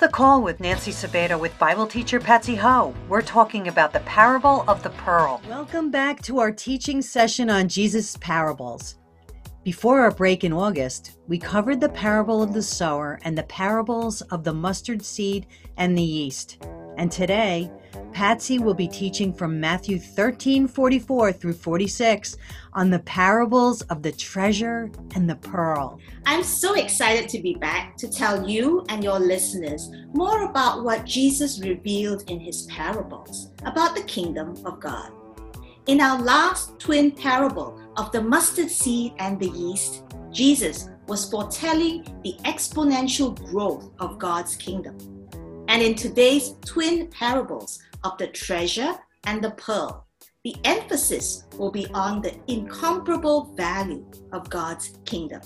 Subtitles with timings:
[0.00, 2.94] The Call with Nancy Sabato with Bible teacher Patsy Ho.
[3.06, 5.42] We're talking about the parable of the pearl.
[5.46, 8.94] Welcome back to our teaching session on Jesus' parables.
[9.62, 14.22] Before our break in August, we covered the parable of the sower and the parables
[14.22, 16.64] of the mustard seed and the yeast.
[16.96, 17.70] And today,
[18.12, 22.36] Patsy will be teaching from Matthew 13 44 through 46
[22.72, 25.98] on the parables of the treasure and the pearl.
[26.26, 31.04] I'm so excited to be back to tell you and your listeners more about what
[31.04, 35.12] Jesus revealed in his parables about the kingdom of God.
[35.86, 42.04] In our last twin parable of the mustard seed and the yeast, Jesus was foretelling
[42.22, 44.96] the exponential growth of God's kingdom.
[45.70, 48.92] And in today's twin parables of the treasure
[49.22, 50.04] and the pearl,
[50.42, 55.42] the emphasis will be on the incomparable value of God's kingdom.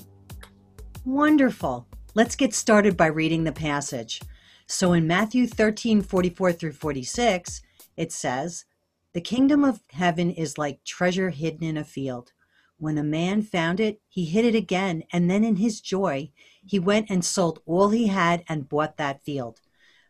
[1.04, 1.86] Wonderful.
[2.14, 4.22] Let's get started by reading the passage.
[4.66, 7.60] So in Matthew 13 44 through 46,
[7.98, 8.64] it says,
[9.12, 12.32] The kingdom of heaven is like treasure hidden in a field.
[12.78, 16.30] When a man found it, he hid it again, and then in his joy,
[16.64, 19.60] he went and sold all he had and bought that field.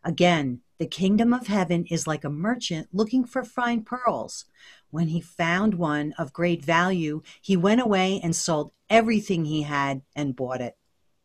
[0.05, 4.45] Again, the kingdom of heaven is like a merchant looking for fine pearls.
[4.91, 10.03] When he found one of great value, he went away and sold everything he had
[10.15, 10.77] and bought it.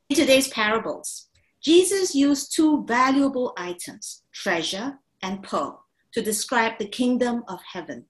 [0.09, 1.29] In today's parables,
[1.63, 8.07] Jesus used two valuable items, treasure and pearl, to describe the kingdom of heaven.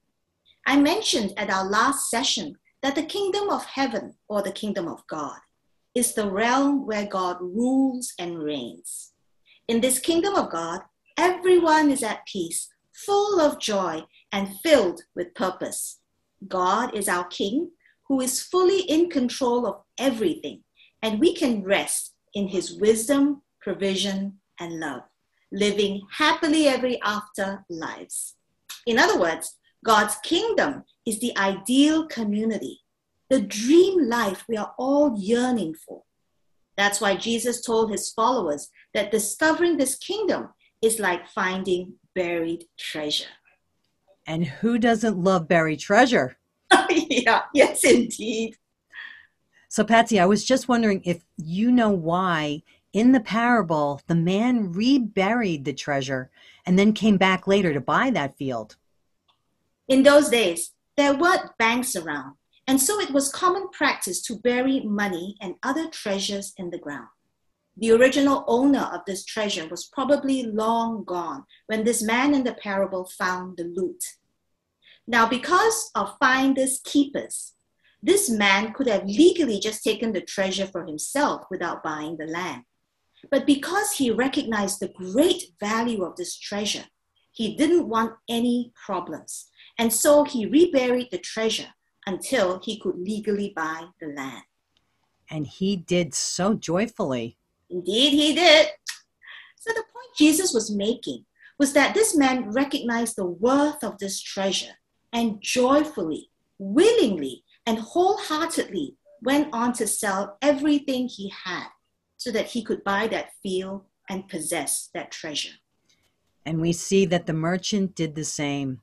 [0.66, 5.04] I mentioned at our last session that the kingdom of heaven, or the kingdom of
[5.08, 5.40] God,
[5.96, 9.14] is the realm where God rules and reigns.
[9.70, 10.80] In this kingdom of God,
[11.16, 16.00] everyone is at peace, full of joy, and filled with purpose.
[16.48, 17.70] God is our King
[18.08, 20.64] who is fully in control of everything,
[21.02, 25.02] and we can rest in his wisdom, provision, and love,
[25.52, 28.34] living happily ever after lives.
[28.86, 32.80] In other words, God's kingdom is the ideal community,
[33.28, 36.02] the dream life we are all yearning for.
[36.80, 40.48] That's why Jesus told his followers that discovering this kingdom
[40.80, 43.28] is like finding buried treasure.
[44.26, 46.38] And who doesn't love buried treasure?
[46.90, 48.56] yeah, yes, indeed.
[49.68, 52.62] So, Patsy, I was just wondering if you know why
[52.94, 56.30] in the parable the man reburied the treasure
[56.64, 58.76] and then came back later to buy that field.
[59.86, 62.36] In those days, there weren't banks around.
[62.70, 67.08] And so it was common practice to bury money and other treasures in the ground.
[67.76, 72.54] The original owner of this treasure was probably long gone when this man in the
[72.54, 74.04] parable found the loot.
[75.08, 77.54] Now, because of finders keepers,
[78.00, 82.62] this man could have legally just taken the treasure for himself without buying the land.
[83.32, 86.84] But because he recognized the great value of this treasure,
[87.32, 89.48] he didn't want any problems.
[89.76, 91.74] And so he reburied the treasure
[92.06, 94.42] until he could legally buy the land.
[95.30, 97.36] And he did so joyfully.
[97.68, 98.68] Indeed, he did.
[99.56, 101.24] So, the point Jesus was making
[101.58, 104.74] was that this man recognized the worth of this treasure
[105.12, 111.66] and joyfully, willingly, and wholeheartedly went on to sell everything he had
[112.16, 115.54] so that he could buy that field and possess that treasure.
[116.46, 118.80] And we see that the merchant did the same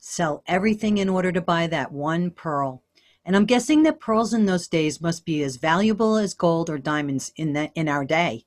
[0.00, 2.82] sell everything in order to buy that one pearl.
[3.24, 6.78] And I'm guessing that pearls in those days must be as valuable as gold or
[6.78, 8.44] diamonds in the, in our day.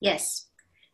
[0.00, 0.46] Yes.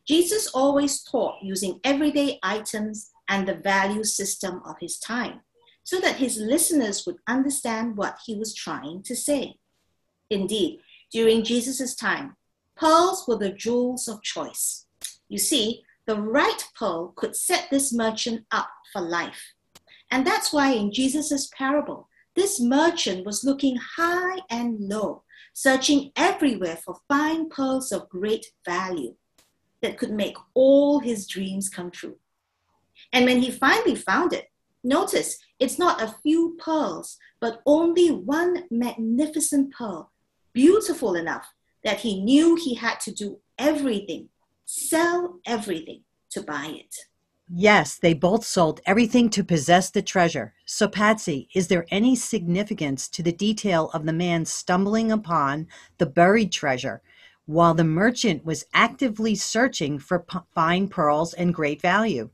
[0.07, 5.41] Jesus always taught using everyday items and the value system of his time
[5.83, 9.57] so that his listeners would understand what he was trying to say.
[10.31, 10.81] Indeed,
[11.13, 12.37] during Jesus' time,
[12.77, 14.87] pearls were the jewels of choice.
[15.29, 19.55] You see, the right pearl could set this merchant up for life.
[20.11, 25.23] And that's why in Jesus' parable, this merchant was looking high and low,
[25.53, 29.15] searching everywhere for fine pearls of great value
[29.83, 32.17] that could make all his dreams come true.
[33.13, 34.51] And when he finally found it,
[34.85, 40.13] notice it's not a few pearls, but only one magnificent pearl,
[40.53, 41.47] beautiful enough
[41.85, 44.29] that he knew he had to do everything,
[44.67, 46.95] sell everything to buy it.
[47.53, 50.55] Yes, they both sold everything to possess the treasure.
[50.67, 55.67] So, Patsy, is there any significance to the detail of the man stumbling upon
[55.99, 57.03] the buried treasure
[57.47, 62.31] while the merchant was actively searching for p- fine pearls and great value?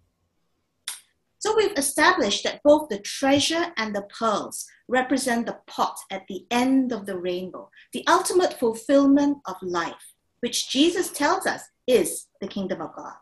[1.38, 6.44] So, we've established that both the treasure and the pearls represent the pot at the
[6.50, 12.48] end of the rainbow, the ultimate fulfillment of life, which Jesus tells us is the
[12.48, 13.14] kingdom of God.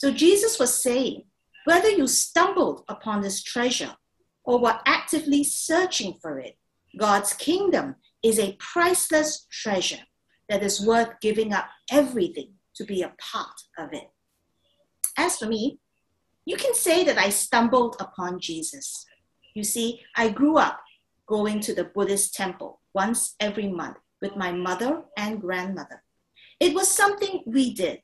[0.00, 1.24] So Jesus was saying,
[1.66, 3.94] whether you stumbled upon this treasure
[4.44, 6.56] or were actively searching for it,
[6.96, 10.00] God's kingdom is a priceless treasure
[10.48, 14.08] that is worth giving up everything to be a part of it.
[15.18, 15.80] As for me,
[16.46, 19.04] you can say that I stumbled upon Jesus.
[19.54, 20.80] You see, I grew up
[21.26, 26.02] going to the Buddhist temple once every month with my mother and grandmother.
[26.58, 28.00] It was something we did,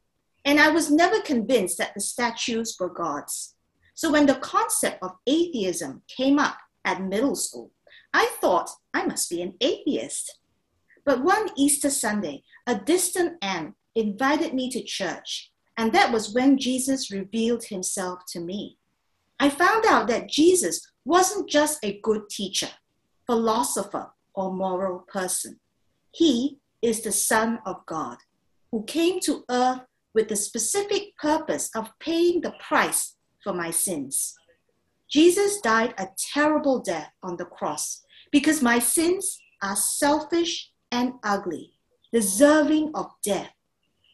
[0.46, 3.56] and I was never convinced that the statues were gods.
[3.94, 7.72] So when the concept of atheism came up at middle school,
[8.14, 10.38] I thought I must be an atheist.
[11.04, 16.58] But one Easter Sunday, a distant aunt invited me to church, and that was when
[16.58, 18.78] Jesus revealed himself to me.
[19.40, 22.70] I found out that Jesus wasn't just a good teacher,
[23.26, 25.58] philosopher, or moral person.
[26.12, 28.18] He is the Son of God
[28.70, 29.80] who came to earth
[30.16, 34.34] with the specific purpose of paying the price for my sins.
[35.10, 38.02] Jesus died a terrible death on the cross
[38.32, 41.74] because my sins are selfish and ugly,
[42.14, 43.52] deserving of death,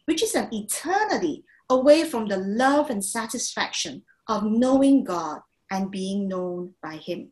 [0.03, 5.39] which is an eternity away from the love and satisfaction of knowing God
[5.71, 7.29] and being known by Him.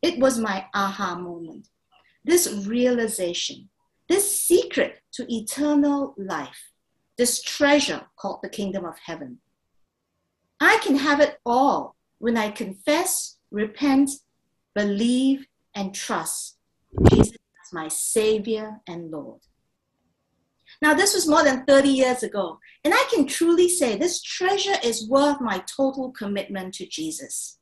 [0.00, 1.66] It was my aha moment.
[2.24, 3.68] This realization,
[4.08, 6.70] this secret to eternal life,
[7.16, 9.38] this treasure called the kingdom of heaven.
[10.60, 14.10] I can have it all when I confess, repent,
[14.74, 16.58] believe, and trust
[17.10, 19.40] Jesus as my Savior and Lord.
[20.82, 24.76] Now, this was more than 30 years ago, and I can truly say this treasure
[24.82, 27.58] is worth my total commitment to Jesus.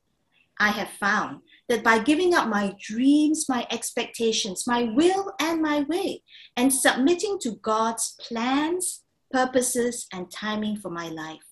[0.58, 5.80] I have found that by giving up my dreams, my expectations, my will, and my
[5.82, 6.22] way,
[6.56, 9.02] and submitting to God's plans,
[9.32, 11.42] purposes, and timing for my life,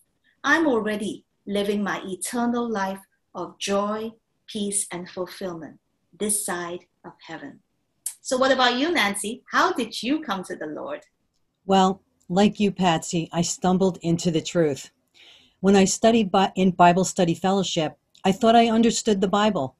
[0.44, 3.00] I'm already living my eternal life
[3.34, 4.12] of joy,
[4.46, 5.78] peace, and fulfillment
[6.18, 7.60] this side of heaven.
[8.20, 9.42] So, what about you, Nancy?
[9.50, 11.00] How did you come to the Lord?
[11.66, 14.90] Well, like you, Patsy, I stumbled into the truth.
[15.60, 19.76] When I studied in Bible Study Fellowship, I thought I understood the Bible,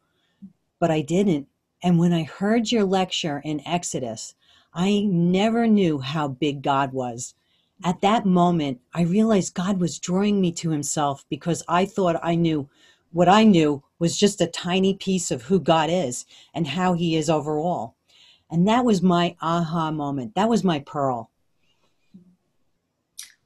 [0.79, 1.47] but I didn't.
[1.83, 4.35] And when I heard your lecture in Exodus,
[4.75, 7.35] I never knew how big God was.
[7.83, 12.35] At that moment, I realized God was drawing me to Himself because I thought I
[12.35, 12.69] knew
[13.13, 17.17] what I knew was just a tiny piece of who God is and how He
[17.17, 17.95] is overall.
[18.51, 20.35] And that was my aha moment.
[20.35, 21.31] That was my pearl.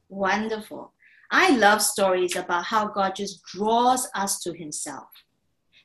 [0.09, 0.91] Wonderful.
[1.31, 5.07] I love stories about how God just draws us to Himself.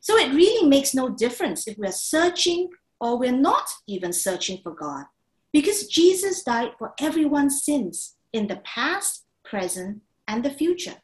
[0.01, 2.69] So it really makes no difference if we're searching
[3.01, 5.05] or we're not even searching for God,
[5.53, 10.97] because Jesus died for everyone's sins in the past, present, and the future.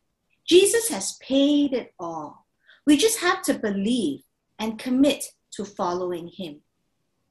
[0.46, 2.46] Jesus has paid it all.
[2.86, 4.20] We just have to believe
[4.58, 6.60] and commit to following Him.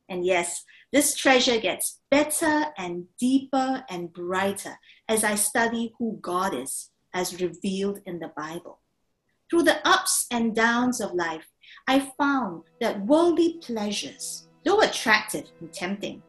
[0.09, 4.77] And yes, this treasure gets better and deeper and brighter
[5.09, 8.80] as I study who God is as revealed in the Bible.
[9.50, 11.48] Through the ups and downs of life,
[11.88, 16.21] I found that worldly pleasures, though attractive and tempting,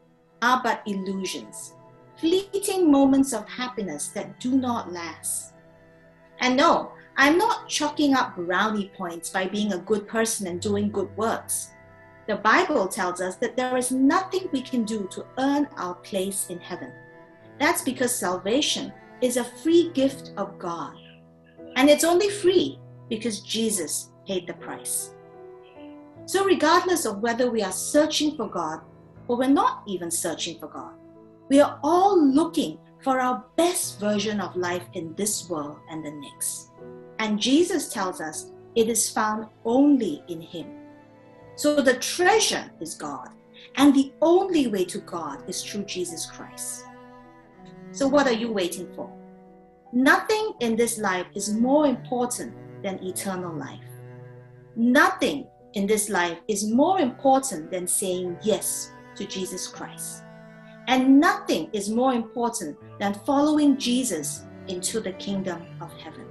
[0.42, 1.74] are but illusions,
[2.16, 5.54] fleeting moments of happiness that do not last.
[6.40, 10.90] And no, I'm not chalking up brownie points by being a good person and doing
[10.90, 11.72] good works.
[12.26, 16.48] The Bible tells us that there is nothing we can do to earn our place
[16.50, 16.92] in heaven.
[17.58, 20.94] That's because salvation is a free gift of God.
[21.76, 25.14] And it's only free because Jesus paid the price.
[26.26, 28.80] So, regardless of whether we are searching for God
[29.28, 30.94] or we're not even searching for God,
[31.48, 36.10] we are all looking for our best version of life in this world and the
[36.10, 36.70] next.
[37.18, 40.66] And Jesus tells us it is found only in Him.
[41.54, 43.30] So the treasure is God,
[43.76, 46.84] and the only way to God is through Jesus Christ.
[47.92, 49.10] So what are you waiting for?
[49.92, 53.80] Nothing in this life is more important than eternal life.
[54.74, 60.25] Nothing in this life is more important than saying yes to Jesus Christ.
[60.88, 66.26] And nothing is more important than following Jesus into the kingdom of heaven.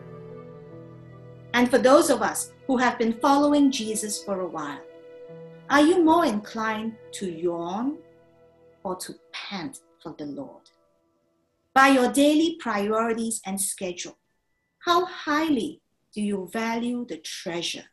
[1.54, 4.82] And for those of us who have been following Jesus for a while,
[5.70, 7.98] are you more inclined to yawn
[8.84, 10.70] or to pant for the Lord?
[11.74, 14.18] By your daily priorities and schedule,
[14.80, 15.82] how highly
[16.14, 17.86] do you value the treasure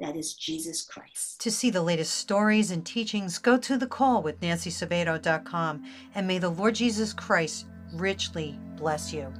[0.00, 1.40] that is Jesus Christ?
[1.40, 6.38] To see the latest stories and teachings, go to the call with nancysabato.com and may
[6.38, 9.32] the Lord Jesus Christ richly bless you.